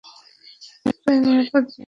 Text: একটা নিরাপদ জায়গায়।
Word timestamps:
একটা 0.85 1.11
নিরাপদ 1.19 1.63
জায়গায়। 1.65 1.79